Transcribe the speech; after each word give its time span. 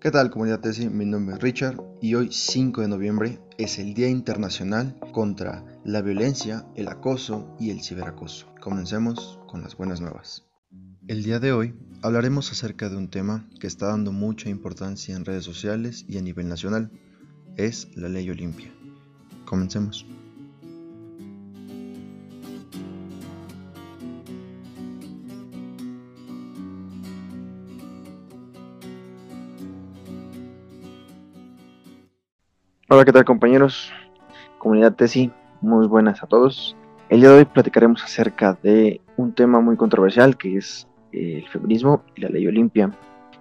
¿Qué 0.00 0.10
tal 0.10 0.30
comunidad 0.30 0.60
Tesi? 0.60 0.88
Mi 0.88 1.04
nombre 1.04 1.34
es 1.34 1.42
Richard 1.42 1.76
y 2.00 2.14
hoy 2.14 2.32
5 2.32 2.80
de 2.80 2.88
noviembre 2.88 3.38
es 3.58 3.78
el 3.78 3.92
Día 3.92 4.08
Internacional 4.08 4.98
contra 5.12 5.62
la 5.84 6.00
Violencia, 6.00 6.64
el 6.74 6.88
Acoso 6.88 7.54
y 7.60 7.68
el 7.68 7.82
Ciberacoso. 7.82 8.46
Comencemos 8.62 9.38
con 9.46 9.60
las 9.60 9.76
buenas 9.76 10.00
nuevas. 10.00 10.46
El 11.06 11.22
día 11.22 11.38
de 11.38 11.52
hoy 11.52 11.74
hablaremos 12.00 12.50
acerca 12.50 12.88
de 12.88 12.96
un 12.96 13.10
tema 13.10 13.46
que 13.60 13.66
está 13.66 13.88
dando 13.88 14.10
mucha 14.10 14.48
importancia 14.48 15.14
en 15.14 15.26
redes 15.26 15.44
sociales 15.44 16.06
y 16.08 16.16
a 16.16 16.22
nivel 16.22 16.48
nacional. 16.48 16.90
Es 17.58 17.94
la 17.94 18.08
ley 18.08 18.30
Olimpia. 18.30 18.72
Comencemos. 19.44 20.06
Hola, 32.92 33.04
¿qué 33.04 33.12
tal 33.12 33.24
compañeros? 33.24 33.92
Comunidad 34.58 34.94
TESI, 34.94 35.30
muy 35.60 35.86
buenas 35.86 36.24
a 36.24 36.26
todos. 36.26 36.74
El 37.08 37.20
día 37.20 37.30
de 37.30 37.36
hoy 37.36 37.44
platicaremos 37.44 38.02
acerca 38.02 38.58
de 38.64 39.00
un 39.16 39.32
tema 39.32 39.60
muy 39.60 39.76
controversial 39.76 40.36
que 40.36 40.56
es 40.56 40.88
el 41.12 41.46
feminismo 41.46 42.02
y 42.16 42.22
la 42.22 42.30
ley 42.30 42.48
Olimpia, 42.48 42.90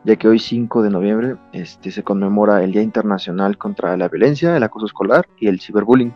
ya 0.04 0.16
que 0.18 0.28
hoy 0.28 0.38
5 0.38 0.84
de 0.84 0.92
noviembre 0.92 1.36
este, 1.52 1.90
se 1.90 2.04
conmemora 2.04 2.64
el 2.64 2.74
Día 2.74 2.84
Internacional 2.84 3.58
contra 3.58 3.98
la 3.98 4.08
Violencia, 4.08 4.56
el 4.56 4.62
Acoso 4.62 4.86
Escolar 4.86 5.28
y 5.40 5.48
el 5.48 5.60
Ciberbullying. 5.60 6.14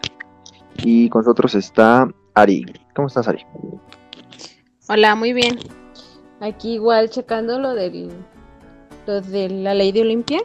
Y 0.84 1.10
con 1.10 1.22
nosotros 1.22 1.56
está 1.56 2.08
Ari. 2.36 2.68
¿Cómo 2.94 3.08
estás, 3.08 3.28
Ari? 3.28 3.44
Hola, 4.88 5.16
muy 5.16 5.34
bien. 5.34 5.58
Aquí 6.40 6.74
igual 6.74 7.10
checando 7.10 7.58
lo, 7.58 7.74
del, 7.74 8.12
lo 9.08 9.22
de 9.22 9.50
la 9.50 9.74
ley 9.74 9.92
de 9.92 10.02
Olimpia 10.02 10.40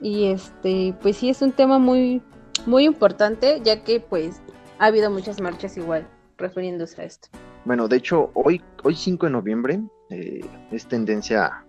y 0.00 0.26
este, 0.26 0.94
pues 1.00 1.16
sí 1.16 1.30
es 1.30 1.42
un 1.42 1.52
tema 1.52 1.78
muy, 1.78 2.22
muy 2.66 2.84
importante, 2.84 3.60
ya 3.64 3.82
que 3.82 4.00
pues 4.00 4.40
ha 4.78 4.86
habido 4.86 5.10
muchas 5.10 5.40
marchas 5.40 5.76
igual 5.76 6.06
refiriéndose 6.36 7.02
a 7.02 7.04
esto. 7.04 7.28
Bueno, 7.64 7.88
de 7.88 7.96
hecho, 7.96 8.30
hoy, 8.34 8.62
hoy 8.84 8.94
5 8.94 9.26
de 9.26 9.32
noviembre 9.32 9.80
eh, 10.10 10.40
es 10.70 10.86
tendencia, 10.86 11.64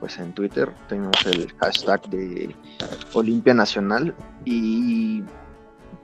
pues 0.00 0.18
en 0.18 0.32
Twitter 0.32 0.70
tenemos 0.88 1.26
el 1.26 1.52
hashtag 1.54 2.08
de 2.08 2.54
Olimpia 3.12 3.54
Nacional 3.54 4.14
y 4.44 5.22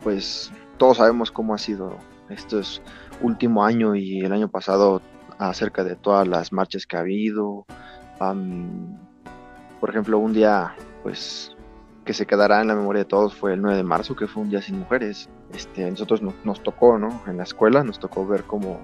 pues 0.02 0.52
todos 0.76 0.98
sabemos 0.98 1.30
cómo 1.30 1.54
ha 1.54 1.58
sido 1.58 1.96
estos 2.28 2.82
último 3.20 3.64
año 3.64 3.94
y 3.94 4.20
el 4.20 4.32
año 4.32 4.48
pasado 4.48 5.00
acerca 5.38 5.84
de 5.84 5.96
todas 5.96 6.26
las 6.28 6.52
marchas 6.52 6.86
que 6.86 6.96
ha 6.96 7.00
habido. 7.00 7.66
por 9.80 9.90
ejemplo, 9.90 10.18
un 10.18 10.32
día 10.32 10.74
pues 11.02 11.53
que 12.04 12.12
se 12.14 12.26
quedará 12.26 12.60
en 12.60 12.68
la 12.68 12.74
memoria 12.74 13.00
de 13.00 13.08
todos 13.08 13.34
fue 13.34 13.54
el 13.54 13.62
9 13.62 13.78
de 13.78 13.82
marzo, 13.82 14.14
que 14.14 14.26
fue 14.26 14.42
un 14.42 14.50
día 14.50 14.60
sin 14.60 14.78
mujeres. 14.78 15.28
Este, 15.52 15.86
a 15.86 15.90
nosotros 15.90 16.20
nos, 16.22 16.62
tocó, 16.62 16.98
¿no? 16.98 17.22
En 17.26 17.38
la 17.38 17.44
escuela 17.44 17.82
nos 17.82 17.98
tocó 17.98 18.26
ver 18.26 18.44
cómo 18.44 18.80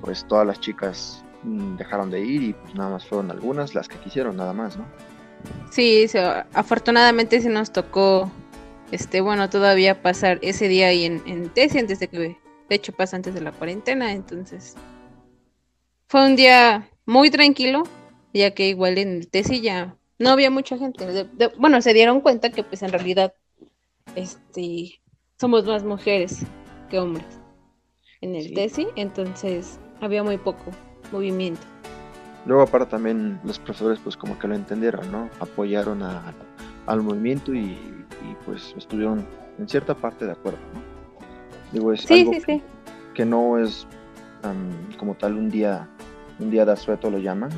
pues 0.00 0.26
todas 0.26 0.46
las 0.46 0.60
chicas 0.60 1.24
mm, 1.42 1.76
dejaron 1.76 2.10
de 2.10 2.20
ir 2.20 2.42
y 2.42 2.52
pues 2.52 2.74
nada 2.74 2.90
más 2.90 3.04
fueron 3.04 3.30
algunas 3.30 3.74
las 3.74 3.88
que 3.88 3.98
quisieron, 3.98 4.36
nada 4.36 4.52
más, 4.52 4.76
¿no? 4.76 4.84
Sí, 5.70 6.06
afortunadamente 6.52 7.40
sí 7.40 7.48
nos 7.48 7.72
tocó, 7.72 8.30
este, 8.92 9.20
bueno, 9.20 9.48
todavía 9.48 10.02
pasar 10.02 10.38
ese 10.42 10.68
día 10.68 10.88
ahí 10.88 11.04
en, 11.04 11.22
en 11.26 11.48
Tesi 11.48 11.78
antes 11.78 11.98
de 11.98 12.08
que, 12.08 12.18
de 12.18 12.36
hecho 12.74 12.92
pasa 12.92 13.16
antes 13.16 13.34
de 13.34 13.40
la 13.40 13.52
cuarentena, 13.52 14.12
entonces 14.12 14.76
fue 16.08 16.26
un 16.26 16.36
día 16.36 16.88
muy 17.06 17.30
tranquilo, 17.30 17.84
ya 18.34 18.52
que 18.52 18.68
igual 18.68 18.98
en 18.98 19.16
el 19.16 19.28
Tesi 19.28 19.60
ya 19.60 19.96
no 20.20 20.30
había 20.30 20.50
mucha 20.50 20.78
gente. 20.78 21.28
bueno, 21.58 21.82
se 21.82 21.92
dieron 21.92 22.20
cuenta 22.20 22.50
que 22.50 22.62
pues 22.62 22.82
en 22.82 22.92
realidad 22.92 23.34
este 24.14 25.00
somos 25.40 25.64
más 25.64 25.82
mujeres 25.82 26.44
que 26.90 27.00
hombres 27.00 27.40
en 28.20 28.34
el 28.36 28.52
TESI, 28.52 28.88
entonces 28.96 29.80
había 30.00 30.22
muy 30.22 30.36
poco 30.36 30.70
movimiento. 31.10 31.62
Luego 32.44 32.62
aparte 32.62 32.90
también 32.90 33.40
los 33.44 33.58
profesores 33.58 33.98
pues 33.98 34.16
como 34.16 34.38
que 34.38 34.46
lo 34.46 34.54
entendieron, 34.54 35.10
¿no? 35.10 35.30
Apoyaron 35.40 36.02
al 36.02 37.02
movimiento 37.02 37.54
y, 37.54 37.76
pues 38.44 38.74
estuvieron 38.76 39.26
en 39.58 39.68
cierta 39.68 39.94
parte 39.94 40.26
de 40.26 40.32
acuerdo, 40.32 40.58
¿no? 40.74 40.80
Digo, 41.72 41.92
es 41.92 42.10
algo 42.10 42.32
que, 43.14 43.24
no 43.24 43.58
es 43.58 43.86
como 44.98 45.14
tal 45.14 45.34
un 45.34 45.48
día, 45.48 45.88
un 46.38 46.50
día 46.50 46.66
de 46.66 46.72
asueto 46.72 47.10
lo 47.10 47.18
llaman, 47.18 47.50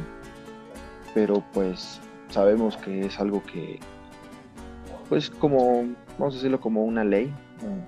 pero 1.15 1.43
pues 1.53 2.01
sabemos 2.33 2.77
que 2.79 3.07
es 3.07 3.21
algo 3.21 3.43
que, 3.43 3.79
pues 5.09 5.31
como, 5.31 5.85
vamos 6.19 6.35
a 6.35 6.37
decirlo 6.39 6.61
como 6.61 6.85
una 6.85 7.05
ley, 7.05 7.33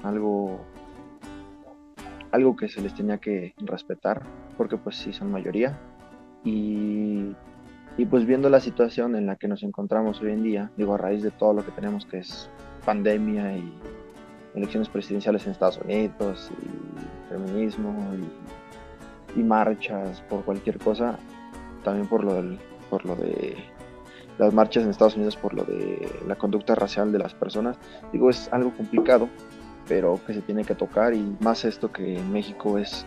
algo, 0.02 0.60
algo 2.30 2.54
que 2.54 2.68
se 2.68 2.80
les 2.82 2.94
tenía 2.94 3.18
que 3.18 3.54
respetar, 3.58 4.22
porque 4.56 4.76
pues 4.76 4.96
sí 4.96 5.12
son 5.12 5.32
mayoría. 5.32 5.78
Y, 6.44 7.34
y 7.96 8.04
pues 8.04 8.26
viendo 8.26 8.50
la 8.50 8.60
situación 8.60 9.16
en 9.16 9.26
la 9.26 9.36
que 9.36 9.48
nos 9.48 9.62
encontramos 9.62 10.20
hoy 10.20 10.32
en 10.32 10.42
día, 10.42 10.70
digo, 10.76 10.94
a 10.94 10.98
raíz 10.98 11.22
de 11.22 11.30
todo 11.30 11.54
lo 11.54 11.64
que 11.64 11.72
tenemos 11.72 12.04
que 12.04 12.18
es 12.18 12.50
pandemia 12.84 13.56
y 13.56 13.72
elecciones 14.54 14.90
presidenciales 14.90 15.46
en 15.46 15.52
Estados 15.52 15.78
Unidos 15.78 16.52
y 16.62 17.32
feminismo 17.32 17.96
y, 19.34 19.40
y 19.40 19.42
marchas 19.42 20.20
por 20.28 20.44
cualquier 20.44 20.78
cosa, 20.78 21.18
también 21.82 22.06
por 22.06 22.22
lo 22.22 22.34
del, 22.34 22.58
por 22.90 23.06
lo 23.06 23.16
de 23.16 23.56
las 24.38 24.52
marchas 24.52 24.84
en 24.84 24.90
Estados 24.90 25.16
Unidos 25.16 25.36
por 25.36 25.54
lo 25.54 25.64
de 25.64 26.08
la 26.26 26.36
conducta 26.36 26.74
racial 26.74 27.12
de 27.12 27.18
las 27.18 27.34
personas. 27.34 27.78
Digo, 28.12 28.30
es 28.30 28.52
algo 28.52 28.72
complicado, 28.76 29.28
pero 29.88 30.20
que 30.26 30.34
se 30.34 30.42
tiene 30.42 30.64
que 30.64 30.74
tocar 30.74 31.14
y 31.14 31.36
más 31.40 31.64
esto 31.64 31.92
que 31.92 32.16
en 32.16 32.32
México 32.32 32.78
es, 32.78 33.06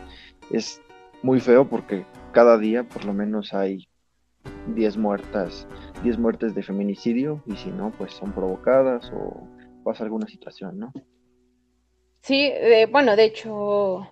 es 0.51 0.81
muy 1.23 1.39
feo 1.39 1.67
porque 1.67 2.05
cada 2.31 2.57
día 2.57 2.83
por 2.83 3.05
lo 3.05 3.13
menos 3.13 3.53
hay 3.53 3.87
10 4.75 4.97
muertas, 4.97 5.67
10 6.03 6.17
muertes 6.17 6.55
de 6.55 6.63
feminicidio 6.63 7.43
y 7.45 7.55
si 7.55 7.69
no, 7.69 7.91
pues 7.91 8.13
son 8.13 8.31
provocadas 8.31 9.11
o 9.13 9.47
pasa 9.83 10.03
alguna 10.03 10.27
situación, 10.27 10.79
¿no? 10.79 10.93
Sí, 12.21 12.51
bueno, 12.91 13.15
de 13.15 13.23
hecho, 13.23 14.11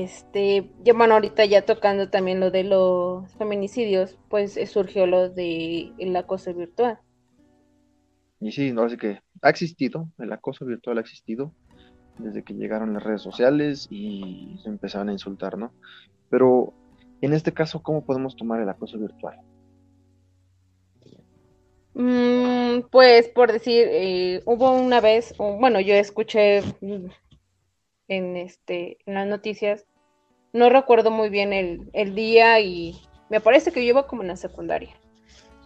este, 0.00 0.70
ya 0.82 0.94
bueno, 0.94 1.14
ahorita 1.14 1.44
ya 1.44 1.66
tocando 1.66 2.08
también 2.08 2.40
lo 2.40 2.50
de 2.50 2.64
los 2.64 3.30
feminicidios, 3.34 4.18
pues 4.30 4.56
eh, 4.56 4.66
surgió 4.66 5.06
lo 5.06 5.28
de 5.28 5.92
el 5.98 6.16
acoso 6.16 6.54
virtual. 6.54 6.98
Y 8.40 8.52
sí, 8.52 8.72
no, 8.72 8.84
así 8.84 8.96
que 8.96 9.20
ha 9.42 9.50
existido, 9.50 10.08
el 10.18 10.32
acoso 10.32 10.64
virtual 10.64 10.96
ha 10.96 11.02
existido 11.02 11.52
desde 12.18 12.42
que 12.42 12.54
llegaron 12.54 12.94
las 12.94 13.02
redes 13.02 13.20
sociales 13.20 13.86
y 13.90 14.58
se 14.62 14.70
empezaron 14.70 15.10
a 15.10 15.12
insultar, 15.12 15.58
¿no? 15.58 15.72
Pero 16.30 16.72
en 17.20 17.34
este 17.34 17.52
caso, 17.52 17.82
¿cómo 17.82 18.04
podemos 18.04 18.34
tomar 18.34 18.62
el 18.62 18.68
acoso 18.70 18.98
virtual? 18.98 19.40
Mm, 21.94 22.88
pues 22.90 23.28
por 23.28 23.52
decir, 23.52 23.86
eh, 23.90 24.40
hubo 24.46 24.72
una 24.72 25.02
vez, 25.02 25.34
bueno, 25.36 25.80
yo 25.80 25.94
escuché 25.94 26.62
en 28.16 28.36
este 28.36 28.98
en 29.06 29.14
las 29.14 29.26
noticias. 29.26 29.86
No 30.52 30.68
recuerdo 30.68 31.10
muy 31.10 31.30
bien 31.30 31.52
el, 31.52 32.14
día 32.14 32.60
y 32.60 33.00
me 33.30 33.40
parece 33.40 33.72
que 33.72 33.82
yo 33.84 33.90
iba 33.90 34.06
como 34.06 34.22
en 34.22 34.28
la 34.28 34.36
secundaria. 34.36 34.94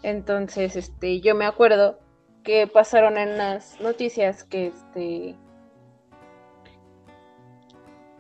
Entonces, 0.02 0.76
este, 0.76 1.20
yo 1.20 1.34
me 1.34 1.44
acuerdo 1.44 1.98
que 2.44 2.68
pasaron 2.68 3.18
en 3.18 3.36
las 3.36 3.80
noticias 3.80 4.44
que 4.44 4.68
este 4.68 5.34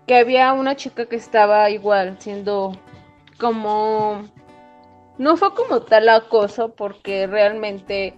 que 0.06 0.16
había 0.16 0.52
una 0.52 0.76
chica 0.76 1.06
que 1.06 1.16
estaba 1.16 1.70
igual 1.70 2.16
siendo 2.20 2.72
como 3.38 4.22
no 5.18 5.36
fue 5.36 5.54
como 5.54 5.82
tal 5.82 6.08
acoso 6.08 6.74
porque 6.74 7.26
realmente 7.26 8.14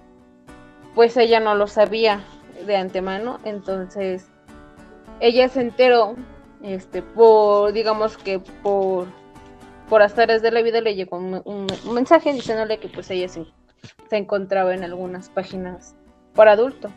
pues 0.94 1.16
ella 1.16 1.41
no 1.41 1.54
lo 1.54 1.66
sabía 1.66 2.24
de 2.66 2.77
antemano 2.77 3.38
entonces 3.44 4.30
ella 5.20 5.48
se 5.48 5.60
enteró, 5.60 6.16
este, 6.62 7.03
por, 7.03 7.72
digamos 7.72 8.16
que 8.16 8.38
por, 8.38 9.06
por 9.88 10.03
azares 10.03 10.42
de 10.42 10.50
la 10.50 10.62
vida 10.62 10.80
le 10.80 10.94
llegó 10.94 11.18
un, 11.18 11.66
mensaje 11.92 12.32
diciéndole 12.32 12.78
que 12.78 12.88
pues 12.88 13.10
ella 13.10 13.28
se, 13.28 13.47
se, 14.09 14.16
encontraba 14.16 14.74
en 14.74 14.84
algunas 14.84 15.28
páginas 15.28 15.94
para 16.34 16.53
adulto. 16.53 16.91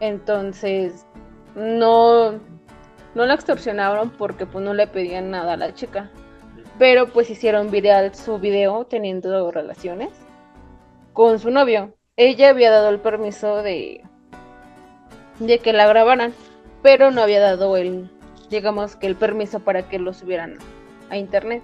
Entonces, 0.00 1.06
no, 1.54 2.32
no 2.32 3.26
la 3.26 3.34
extorsionaron 3.34 4.10
porque 4.10 4.46
pues 4.46 4.64
no 4.64 4.74
le 4.74 4.86
pedían 4.86 5.30
nada 5.30 5.54
a 5.54 5.56
la 5.56 5.74
chica. 5.74 6.10
Pero 6.78 7.08
pues 7.08 7.30
hicieron 7.30 7.70
viral 7.70 8.14
su 8.14 8.38
video 8.38 8.84
teniendo 8.84 9.50
relaciones 9.50 10.10
con 11.14 11.38
su 11.38 11.50
novio. 11.50 11.94
Ella 12.16 12.50
había 12.50 12.70
dado 12.70 12.90
el 12.90 13.00
permiso 13.00 13.62
de, 13.62 14.02
de 15.38 15.58
que 15.58 15.72
la 15.72 15.86
grabaran 15.86 16.34
pero 16.82 17.10
no 17.10 17.22
había 17.22 17.40
dado 17.40 17.76
el, 17.76 18.10
digamos 18.50 18.96
que 18.96 19.06
el 19.06 19.16
permiso 19.16 19.60
para 19.60 19.88
que 19.88 19.98
lo 19.98 20.12
subieran 20.12 20.58
a 21.10 21.16
internet. 21.16 21.62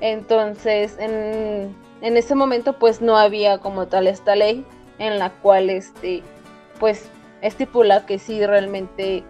Entonces, 0.00 0.96
en, 0.98 1.74
ese 2.00 2.34
momento, 2.34 2.78
pues 2.78 3.00
no 3.00 3.16
había 3.16 3.58
como 3.58 3.86
tal 3.86 4.06
esta 4.06 4.34
ley. 4.34 4.64
en 4.98 5.18
la 5.18 5.30
cual 5.30 5.70
este 5.70 6.22
pues 6.78 7.08
estipula 7.40 8.04
que 8.04 8.18
sí 8.18 8.44
realmente 8.44 9.24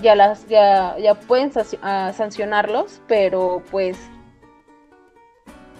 ya 0.00 0.14
las 0.14 0.46
ya, 0.48 0.96
ya 0.98 1.14
pueden 1.14 1.52
sancionarlos, 1.52 3.00
pero 3.08 3.62
pues 3.70 3.98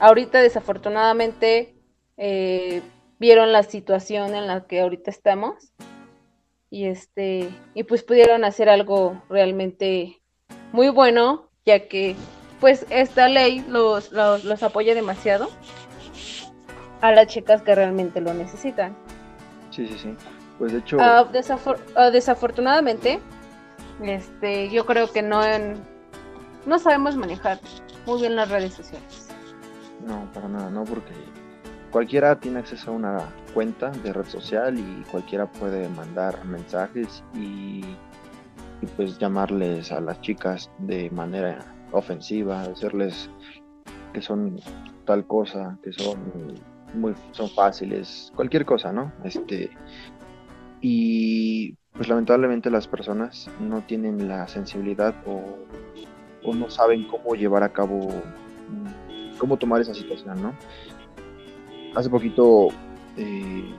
ahorita 0.00 0.40
desafortunadamente 0.40 1.76
eh, 2.16 2.82
vieron 3.19 3.52
la 3.52 3.62
situación 3.62 4.34
en 4.34 4.46
la 4.46 4.66
que 4.66 4.80
ahorita 4.80 5.10
estamos 5.10 5.72
y 6.70 6.87
este 6.87 7.50
y 7.75 7.85
pues 7.85 8.03
pudieron 8.03 8.44
hacer 8.44 8.69
algo 8.69 9.23
realmente 9.29 10.20
muy 10.73 10.91
bueno 10.91 11.49
ya 11.65 11.88
que 11.88 12.17
pues 12.61 12.87
esta 12.91 13.29
ley 13.29 13.65
los, 13.69 14.11
los, 14.12 14.62
apoya 14.62 14.94
demasiado 14.94 15.49
a 17.00 17.12
las 17.12 17.29
chicas 17.29 17.62
que 17.62 17.75
realmente 17.75 18.20
lo 18.20 18.35
necesitan. 18.35 18.97
Sí, 19.70 19.87
sí, 19.87 19.99
sí. 19.99 20.17
Pues 20.59 20.73
de 20.73 20.79
hecho... 20.79 20.97
Ah, 21.00 21.31
ah, 21.94 22.11
desafortunadamente, 22.11 23.21
este, 24.03 24.71
yo 24.71 24.85
creo 24.87 25.12
que 25.12 25.23
no, 25.23 25.41
no 26.67 26.79
sabemos 26.81 27.17
manejar 27.17 27.61
muy 28.06 28.21
bien 28.21 28.35
las 28.35 28.50
redes 28.50 28.75
sociales. 28.75 29.29
No, 30.05 30.29
para 30.32 30.49
nada, 30.49 30.71
no, 30.71 30.85
porque 30.85 31.12
cualquiera 31.90 32.38
tiene 32.38 32.61
acceso 32.61 32.90
a 32.90 32.94
una 32.94 33.19
cuenta 33.55 33.90
de 33.90 34.12
red 34.12 34.26
social 34.26 34.79
y 34.79 35.05
cualquiera 35.11 35.46
puede 35.46 35.88
mandar 35.88 36.44
mensajes 36.44 37.23
y, 37.35 37.82
y 38.82 38.87
pues 38.96 39.19
llamarles 39.19 39.93
a 39.93 40.00
las 40.00 40.20
chicas 40.20 40.70
de 40.79 41.11
manera 41.11 41.64
ofensiva, 41.93 42.69
decirles 42.69 43.31
que 44.12 44.23
son 44.23 44.61
tal 45.05 45.26
cosa, 45.26 45.79
que 45.82 45.93
son 45.93 46.19
muy 46.94 47.14
son 47.32 47.49
fáciles, 47.50 48.32
cualquier 48.35 48.64
cosa, 48.64 48.93
¿no? 48.93 49.12
Este 49.25 49.70
y 50.81 51.75
pues 51.93 52.08
lamentablemente 52.08 52.70
las 52.70 52.87
personas 52.87 53.50
no 53.61 53.81
tienen 53.82 54.29
la 54.29 54.46
sensibilidad 54.46 55.14
o, 55.26 55.43
o 56.44 56.55
no 56.55 56.70
saben 56.70 57.08
cómo 57.08 57.35
llevar 57.35 57.62
a 57.62 57.70
cabo 57.70 58.08
cómo 59.38 59.56
tomar 59.56 59.81
esa 59.81 59.94
situación, 59.94 60.43
¿no? 60.43 60.55
Hace 61.99 62.11
poquito 62.11 62.69
eh, 63.17 63.75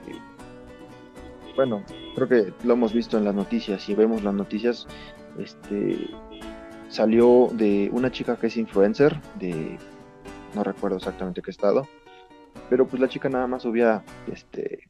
bueno, 1.55 1.83
creo 2.15 2.27
que 2.27 2.53
lo 2.65 2.73
hemos 2.73 2.91
visto 2.91 3.17
en 3.17 3.23
las 3.23 3.33
noticias 3.33 3.87
y 3.87 3.95
vemos 3.95 4.23
las 4.23 4.33
noticias, 4.33 4.87
este 5.37 6.09
salió 6.89 7.49
de 7.53 7.89
una 7.93 8.11
chica 8.11 8.35
que 8.37 8.47
es 8.47 8.57
influencer, 8.57 9.21
de 9.39 9.77
no 10.53 10.63
recuerdo 10.65 10.97
exactamente 10.97 11.41
qué 11.41 11.51
estado, 11.51 11.87
pero 12.69 12.85
pues 12.87 13.01
la 13.01 13.07
chica 13.07 13.29
nada 13.29 13.47
más 13.47 13.63
subía 13.63 14.03
este 14.29 14.89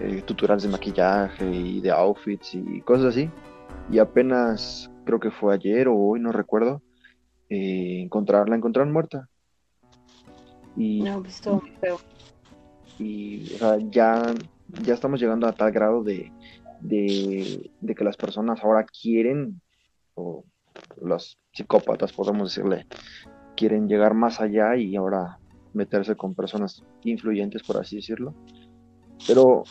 eh, 0.00 0.22
tutoriales 0.24 0.62
de 0.62 0.68
maquillaje 0.68 1.50
y 1.50 1.80
de 1.80 1.90
outfits 1.90 2.54
y 2.54 2.80
cosas 2.82 3.06
así. 3.06 3.28
Y 3.90 3.98
apenas 3.98 4.90
creo 5.04 5.18
que 5.18 5.32
fue 5.32 5.52
ayer 5.52 5.88
o 5.88 5.96
hoy, 5.96 6.20
no 6.20 6.30
recuerdo, 6.30 6.82
eh, 7.48 8.02
encontrarla, 8.02 8.54
encontraron 8.54 8.92
muerta. 8.92 9.28
Y, 10.76 11.02
no, 11.02 11.22
pues 11.22 11.40
Y 12.98 13.44
ya, 13.90 14.34
ya 14.82 14.94
estamos 14.94 15.20
llegando 15.20 15.46
a 15.46 15.52
tal 15.52 15.72
grado 15.72 16.02
de, 16.02 16.32
de, 16.80 17.70
de 17.80 17.94
que 17.94 18.04
las 18.04 18.16
personas 18.16 18.62
ahora 18.62 18.84
quieren 18.84 19.60
o 20.14 20.44
los 21.00 21.38
psicópatas, 21.52 22.12
podemos 22.12 22.54
decirle, 22.54 22.86
quieren 23.56 23.88
llegar 23.88 24.14
más 24.14 24.40
allá 24.40 24.76
y 24.76 24.96
ahora 24.96 25.38
meterse 25.72 26.16
con 26.16 26.34
personas 26.34 26.82
influyentes, 27.02 27.62
por 27.62 27.78
así 27.78 27.96
decirlo. 27.96 28.34
Pero, 29.26 29.64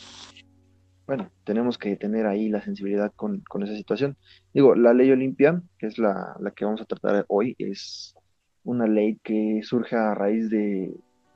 bueno, 1.08 1.30
tenemos 1.44 1.78
que 1.78 1.96
tener 1.96 2.26
ahí 2.26 2.50
la 2.50 2.62
sensibilidad 2.62 3.12
con, 3.16 3.44
esa 3.64 3.76
situación. 3.76 4.18
Digo, 4.54 4.76
la 4.76 4.94
ley 4.94 5.12
Olimpia, 5.12 5.62
que 5.78 5.88
es 5.88 5.98
la, 5.98 6.36
la, 6.40 6.52
que 6.52 6.66
vamos 6.66 6.82
a 6.82 6.86
tratar 6.86 7.26
hoy, 7.28 7.56
es 7.60 8.16
una 8.64 8.88
ley 8.88 9.20
que 9.24 9.62
surge 9.64 9.96
a 9.96 10.16
raíz 10.16 10.50
de, 10.50 10.96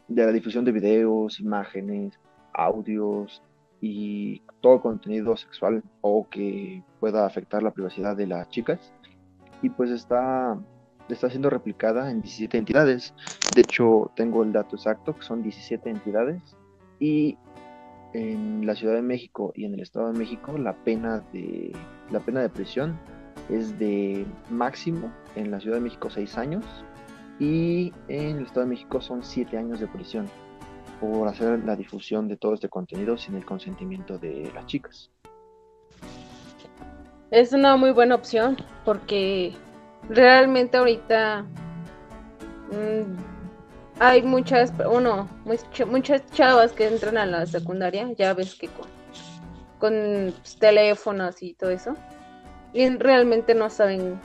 de 0.10 0.26
la 0.26 0.32
difusión 0.32 0.66
de 0.66 0.72
videos, 0.72 1.40
imágenes, 1.40 2.20
audios 2.54 3.42
y 3.80 4.42
todo 4.60 4.82
contenido 4.82 5.38
sexual 5.38 5.84
o 6.02 6.28
que 6.30 6.84
pueda 7.00 7.26
afectar 7.26 7.64
la 7.64 7.72
privacidad 7.72 8.18
de 8.18 8.28
las 8.28 8.50
chicas 8.50 8.92
y 9.62 9.70
pues 9.70 9.92
está, 9.92 10.58
está 11.10 11.30
siendo 11.30 11.50
replicada 11.50 12.12
en 12.12 12.22
17 12.22 12.58
entidades. 12.58 13.14
De 13.56 13.62
hecho, 13.62 14.12
tengo 14.16 14.44
el 14.44 14.52
dato 14.52 14.76
exacto, 14.76 15.16
que 15.16 15.22
son 15.22 15.44
17 15.44 15.90
entidades. 15.90 16.42
Y 17.00 17.38
en 18.14 18.66
la 18.66 18.76
Ciudad 18.76 18.96
de 18.96 19.02
México 19.02 19.52
y 19.56 19.66
en 19.66 19.74
el 19.74 19.82
Estado 19.82 20.12
de 20.12 20.18
México 20.18 20.58
la 20.58 20.74
pena 20.74 21.24
de, 21.32 21.72
la 22.10 22.20
pena 22.20 22.42
de 22.42 22.50
prisión 22.50 22.98
es 23.50 23.78
de 23.78 24.26
máximo 24.50 25.12
en 25.36 25.52
la 25.52 25.60
Ciudad 25.60 25.78
de 25.78 25.84
México 25.84 26.10
6 26.10 26.38
años 26.38 26.66
y 27.40 27.94
en 28.08 28.38
el 28.38 28.44
Estado 28.44 28.62
de 28.62 28.72
México 28.72 29.02
son 29.02 29.24
7 29.24 29.58
años 29.58 29.80
de 29.80 29.88
prisión 29.88 30.26
por 31.00 31.28
hacer 31.28 31.64
la 31.66 31.76
difusión 31.76 32.28
de 32.28 32.36
todo 32.36 32.54
este 32.54 32.68
contenido 32.68 33.18
sin 33.18 33.36
el 33.36 33.46
consentimiento 33.46 34.18
de 34.18 34.52
las 34.54 34.66
chicas. 34.66 35.10
Es 37.32 37.54
una 37.54 37.78
muy 37.78 37.92
buena 37.92 38.16
opción 38.16 38.58
porque 38.84 39.54
realmente 40.10 40.78
ahorita 40.78 41.44
mm, 42.72 44.00
hay 44.00 44.24
muchas, 44.24 44.74
uno, 44.90 45.30
muchas 45.88 46.26
chavas 46.32 46.74
que 46.74 46.88
entran 46.88 47.18
a 47.18 47.26
la 47.26 47.46
secundaria, 47.46 48.12
ya 48.18 48.34
ves 48.34 48.56
que 48.56 48.68
con, 48.68 48.88
con 49.78 50.34
pues, 50.42 50.58
teléfonos 50.58 51.42
y 51.44 51.54
todo 51.54 51.70
eso, 51.70 51.94
y 52.74 52.90
realmente 52.90 53.54
no 53.54 53.70
saben 53.70 54.20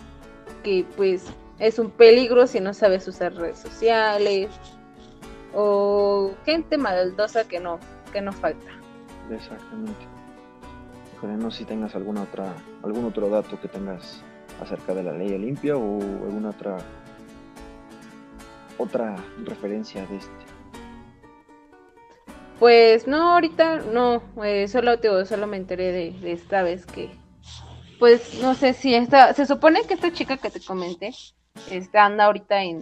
que 0.63 0.87
pues 0.97 1.27
es 1.67 1.79
un 1.79 1.91
peligro 1.91 2.47
si 2.47 2.61
no 2.61 2.75
sabes 2.75 3.07
usar 3.09 3.35
redes 3.35 3.59
sociales 3.59 4.51
o 5.55 6.33
gente 6.45 6.79
maldosa 6.79 7.45
que 7.45 7.61
no, 7.61 7.79
que 8.13 8.21
no 8.21 8.33
falta. 8.33 8.71
Exactamente 9.31 10.15
no 11.27 11.51
si 11.51 11.65
tengas 11.65 11.95
alguna 11.95 12.23
otra, 12.23 12.55
algún 12.83 13.05
otro 13.05 13.29
dato 13.29 13.61
que 13.61 13.69
tengas 13.69 14.23
acerca 14.61 14.95
de 14.95 15.03
la 15.03 15.13
ley 15.13 15.33
Olimpia 15.33 15.77
o 15.77 16.01
alguna 16.01 16.51
otra 16.51 16.77
otra 18.77 19.17
referencia 19.45 20.05
de 20.07 20.17
este. 20.17 20.31
Pues 22.59 23.07
no, 23.07 23.35
ahorita 23.35 23.79
no, 23.93 24.23
eh, 24.45 24.69
solo 24.69 24.99
te 24.99 25.27
solo 25.27 25.47
me 25.47 25.57
enteré 25.57 25.93
de, 25.93 26.33
esta 26.33 26.63
vez 26.63 26.87
que, 26.87 27.11
pues 27.99 28.41
no 28.41 28.55
sé 28.55 28.73
si 28.73 28.95
esta, 28.95 29.33
se 29.33 29.47
supone 29.47 29.83
que 29.83 29.95
esta 29.95 30.13
chica 30.13 30.37
que 30.37 30.51
te 30.51 30.61
comenté, 30.61 31.13
este, 31.71 31.99
anda 31.99 32.25
ahorita 32.25 32.63
en, 32.63 32.81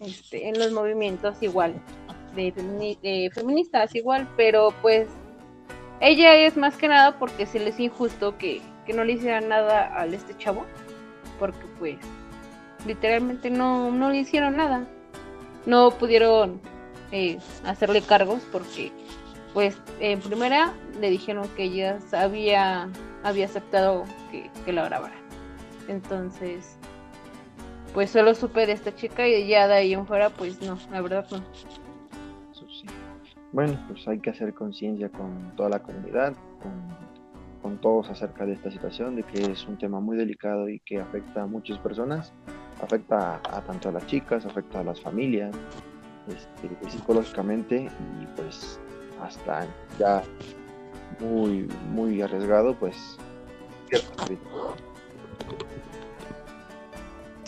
este, 0.00 0.48
en 0.48 0.58
los 0.58 0.72
movimientos 0.72 1.42
igual, 1.42 1.74
de, 2.34 3.30
feministas 3.32 3.94
igual, 3.94 4.28
pero 4.36 4.74
pues 4.82 5.08
ella 6.00 6.34
es 6.34 6.56
más 6.56 6.76
que 6.76 6.88
nada 6.88 7.18
porque 7.18 7.46
se 7.46 7.60
les 7.60 7.78
injusto 7.78 8.36
que, 8.36 8.60
no 8.94 9.04
le 9.04 9.14
hicieran 9.14 9.48
nada 9.48 9.98
a 9.98 10.06
este 10.06 10.36
chavo. 10.36 10.66
Porque 11.38 11.64
pues 11.78 11.96
literalmente 12.86 13.50
no, 13.50 13.90
no 13.90 14.10
le 14.10 14.18
hicieron 14.18 14.56
nada. 14.56 14.86
No 15.64 15.90
pudieron 15.92 16.60
eh, 17.10 17.38
hacerle 17.64 18.02
cargos 18.02 18.42
porque 18.52 18.92
pues 19.54 19.76
en 20.00 20.20
primera 20.20 20.74
le 21.00 21.10
dijeron 21.10 21.48
que 21.56 21.64
ella 21.64 21.98
había, 22.12 22.90
había 23.22 23.46
aceptado 23.46 24.04
que, 24.30 24.50
que 24.64 24.72
la 24.72 24.84
grabara. 24.84 25.16
Entonces, 25.88 26.76
pues 27.94 28.10
solo 28.10 28.34
supe 28.34 28.66
de 28.66 28.72
esta 28.72 28.94
chica 28.94 29.26
y 29.26 29.46
ya 29.46 29.68
de 29.68 29.74
ahí 29.74 29.94
en 29.94 30.04
fuera, 30.04 30.28
pues 30.28 30.60
no, 30.60 30.76
la 30.90 31.00
verdad 31.00 31.26
no. 31.30 31.42
Bueno, 33.52 33.78
pues 33.86 34.06
hay 34.08 34.18
que 34.18 34.30
hacer 34.30 34.52
conciencia 34.52 35.08
con 35.10 35.52
toda 35.56 35.68
la 35.68 35.78
comunidad, 35.78 36.34
con, 37.62 37.78
todos 37.80 38.10
acerca 38.10 38.46
de 38.46 38.52
esta 38.54 38.70
situación, 38.70 39.16
de 39.16 39.22
que 39.22 39.50
es 39.50 39.66
un 39.66 39.76
tema 39.78 40.00
muy 40.00 40.16
delicado 40.16 40.68
y 40.68 40.80
que 40.80 41.00
afecta 41.00 41.42
a 41.42 41.46
muchas 41.46 41.78
personas, 41.78 42.32
afecta 42.82 43.36
a, 43.36 43.60
tanto 43.62 43.88
a 43.88 43.92
las 43.92 44.06
chicas, 44.06 44.44
afecta 44.46 44.80
a 44.80 44.84
las 44.84 45.00
familias, 45.00 45.54
este, 46.28 46.90
psicológicamente 46.90 47.88
y 48.22 48.26
pues 48.36 48.80
hasta 49.22 49.66
ya 49.98 50.22
muy, 51.20 51.68
muy 51.90 52.22
arriesgado, 52.22 52.74
pues 52.74 53.18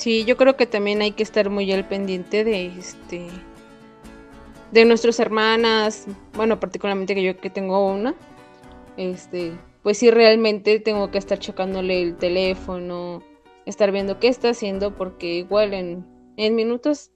Sí, 0.07 0.25
yo 0.25 0.37
creo 0.37 0.57
que 0.57 0.67
también 0.67 1.03
hay 1.03 1.11
que 1.11 1.25
estar 1.25 1.51
muy 1.51 1.73
al 1.73 1.89
pendiente 1.89 2.45
de 2.45 2.67
este 2.67 3.27
de 4.71 4.85
nuestras 4.85 5.19
hermanas, 5.19 6.07
bueno, 6.35 6.61
particularmente 6.61 7.13
que 7.17 7.25
yo 7.25 7.37
que 7.41 7.51
tengo 7.51 7.85
una, 7.93 8.15
este, 8.97 9.51
pues 9.83 9.99
sí 9.99 10.13
realmente 10.13 10.79
tengo 10.79 11.11
que 11.11 11.19
estar 11.19 11.41
checándole 11.41 12.03
el 12.03 12.17
teléfono, 12.19 13.21
estar 13.65 13.91
viendo 13.91 14.21
qué 14.21 14.29
está 14.29 14.51
haciendo, 14.51 14.95
porque 14.95 15.39
igual 15.39 15.75
en, 15.75 16.07
en 16.37 16.55
minutos 16.55 17.11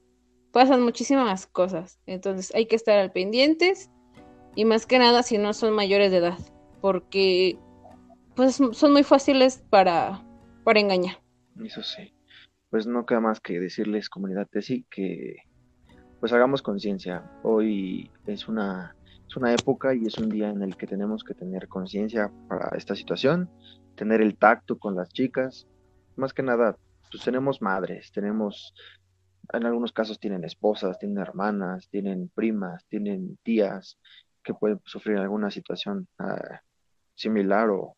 pasan 0.51 0.81
muchísimas 0.81 1.47
cosas. 1.47 1.97
Entonces 2.07 2.53
hay 2.53 2.65
que 2.65 2.75
estar 2.75 2.97
al 2.97 3.13
pendientes 3.13 3.89
y 4.53 4.65
más 4.65 4.85
que 4.85 4.99
nada 4.99 5.23
si 5.23 5.37
no 5.37 5.53
son 5.53 5.73
mayores 5.73 6.11
de 6.11 6.17
edad, 6.17 6.39
porque 6.81 7.57
pues 8.35 8.59
son 8.73 8.91
muy 8.91 9.03
fáciles 9.03 9.63
para, 9.69 10.25
para 10.65 10.81
engañar. 10.81 11.21
Eso 11.63 11.83
sí. 11.83 12.11
Pues 12.71 12.87
no 12.87 13.05
queda 13.05 13.19
más 13.19 13.41
que 13.41 13.59
decirles, 13.59 14.07
comunidad 14.07 14.47
Tesi, 14.47 14.85
que 14.89 15.35
pues 16.21 16.31
hagamos 16.31 16.61
conciencia. 16.61 17.29
Hoy 17.43 18.09
es 18.25 18.47
una, 18.47 18.95
es 19.27 19.35
una 19.35 19.53
época 19.53 19.93
y 19.93 20.05
es 20.05 20.17
un 20.19 20.29
día 20.29 20.49
en 20.49 20.61
el 20.61 20.77
que 20.77 20.87
tenemos 20.87 21.25
que 21.25 21.33
tener 21.33 21.67
conciencia 21.67 22.31
para 22.47 22.69
esta 22.77 22.95
situación, 22.95 23.49
tener 23.95 24.21
el 24.21 24.37
tacto 24.37 24.79
con 24.79 24.95
las 24.95 25.09
chicas. 25.09 25.67
Más 26.15 26.33
que 26.33 26.43
nada, 26.43 26.77
pues 27.11 27.21
tenemos 27.25 27.61
madres, 27.61 28.09
tenemos, 28.13 28.73
en 29.51 29.65
algunos 29.65 29.91
casos 29.91 30.17
tienen 30.17 30.45
esposas, 30.45 30.97
tienen 30.97 31.17
hermanas, 31.17 31.89
tienen 31.89 32.31
primas, 32.33 32.85
tienen 32.87 33.37
tías 33.43 33.99
que 34.43 34.53
pueden 34.53 34.79
sufrir 34.85 35.17
alguna 35.17 35.51
situación 35.51 36.07
ah, 36.19 36.61
similar 37.15 37.69
o, 37.69 37.97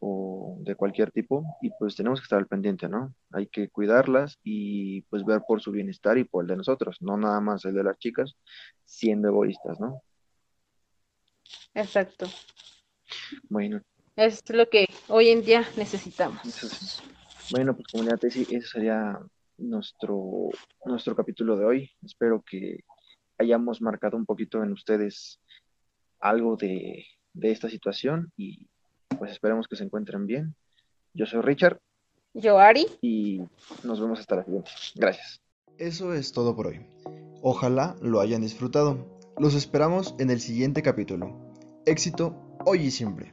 o 0.00 0.56
de 0.60 0.74
cualquier 0.76 1.10
tipo 1.10 1.44
y 1.60 1.70
pues 1.78 1.96
tenemos 1.96 2.20
que 2.20 2.24
estar 2.24 2.38
al 2.38 2.46
pendiente, 2.46 2.88
¿no? 2.88 3.14
Hay 3.32 3.46
que 3.46 3.68
cuidarlas 3.68 4.38
y 4.44 5.02
pues 5.02 5.24
ver 5.24 5.42
por 5.46 5.60
su 5.60 5.72
bienestar 5.72 6.18
y 6.18 6.24
por 6.24 6.44
el 6.44 6.48
de 6.48 6.56
nosotros, 6.56 6.98
no 7.00 7.16
nada 7.16 7.40
más 7.40 7.64
el 7.64 7.74
de 7.74 7.84
las 7.84 7.98
chicas, 7.98 8.36
siendo 8.84 9.28
egoístas, 9.28 9.80
¿no? 9.80 10.02
Exacto. 11.74 12.26
Bueno. 13.48 13.80
Es 14.16 14.42
lo 14.50 14.68
que 14.68 14.86
hoy 15.08 15.28
en 15.28 15.42
día 15.42 15.64
necesitamos. 15.76 16.40
Bueno, 17.50 17.74
pues 17.74 17.86
comunidad 17.86 18.18
Tesi, 18.18 18.42
ese 18.42 18.66
sería 18.66 19.18
nuestro, 19.56 20.50
nuestro 20.84 21.14
capítulo 21.14 21.56
de 21.56 21.64
hoy. 21.64 21.90
Espero 22.02 22.42
que 22.42 22.80
hayamos 23.38 23.80
marcado 23.80 24.16
un 24.16 24.26
poquito 24.26 24.62
en 24.62 24.72
ustedes 24.72 25.40
algo 26.20 26.56
de, 26.56 27.06
de 27.32 27.50
esta 27.52 27.70
situación 27.70 28.32
y 28.36 28.68
pues 29.18 29.32
esperemos 29.32 29.66
que 29.68 29.76
se 29.76 29.84
encuentren 29.84 30.26
bien. 30.26 30.54
Yo 31.14 31.26
soy 31.26 31.40
Richard. 31.42 31.80
Yo 32.34 32.58
Ari. 32.58 32.86
Y 33.00 33.42
nos 33.84 34.00
vemos 34.00 34.20
hasta 34.20 34.36
la 34.36 34.44
siguiente. 34.44 34.70
Gracias. 34.94 35.40
Eso 35.78 36.12
es 36.12 36.32
todo 36.32 36.54
por 36.54 36.68
hoy. 36.68 36.86
Ojalá 37.42 37.96
lo 38.00 38.20
hayan 38.20 38.42
disfrutado. 38.42 39.18
Los 39.38 39.54
esperamos 39.54 40.14
en 40.18 40.30
el 40.30 40.40
siguiente 40.40 40.82
capítulo. 40.82 41.54
Éxito 41.86 42.34
hoy 42.64 42.86
y 42.86 42.90
siempre. 42.90 43.32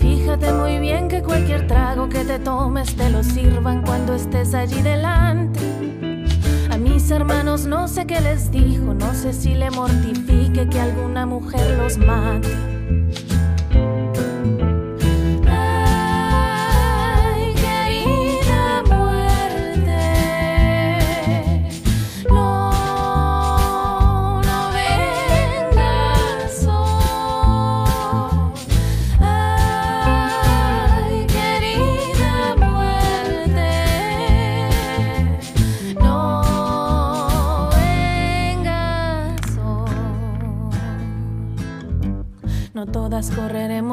Fíjate 0.00 0.52
muy 0.54 0.78
bien 0.78 1.08
que 1.08 1.22
cualquier 1.22 1.66
trago 1.66 2.08
que 2.08 2.24
te 2.24 2.38
tomes 2.38 2.96
te 2.96 3.10
lo 3.10 3.22
sirvan 3.22 3.82
cuando 3.82 4.14
estés 4.14 4.54
allí 4.54 4.80
delante. 4.80 5.60
A 6.70 6.78
mis 6.78 7.10
hermanos 7.10 7.66
no 7.66 7.86
sé 7.86 8.06
qué 8.06 8.18
les 8.20 8.50
dijo, 8.50 8.94
no 8.94 9.12
sé 9.12 9.34
si 9.34 9.54
le 9.54 9.70
mortifique 9.70 10.66
que 10.70 10.80
alguna 10.80 11.26
mujer 11.26 11.76
los 11.76 11.98
mate. 11.98 12.69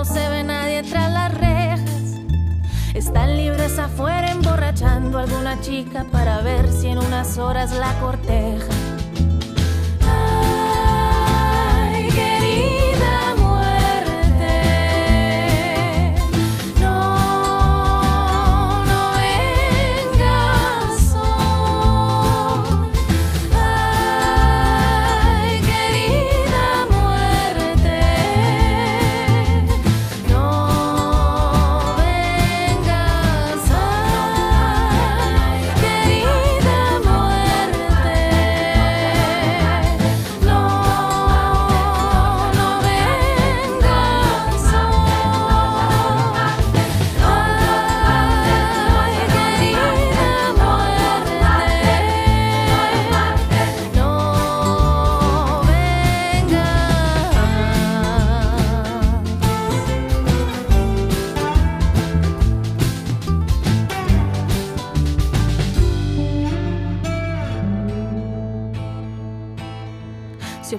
no 0.00 0.06
se 0.06 0.30
ve 0.30 0.42
nadie 0.42 0.82
tras 0.82 1.12
las 1.12 1.34
rejas. 1.34 2.20
Están 2.94 3.36
libres 3.36 3.78
afuera 3.78 4.30
emborrachando 4.30 5.18
a 5.18 5.24
alguna 5.24 5.60
chica 5.60 6.06
para 6.10 6.40
ver 6.40 6.72
si 6.72 6.86
en 6.86 6.96
unas 6.96 7.36
horas 7.36 7.72
la 7.72 7.92
corteja. 8.00 8.79